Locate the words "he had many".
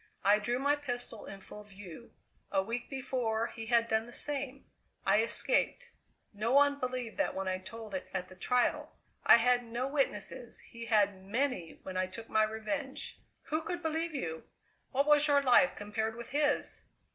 10.61-11.81